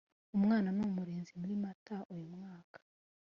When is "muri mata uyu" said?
1.39-2.27